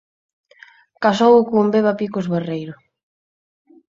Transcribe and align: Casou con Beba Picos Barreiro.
Casou 1.03 1.35
con 1.51 1.65
Beba 1.73 1.93
Picos 1.99 2.25
Barreiro. 2.33 2.75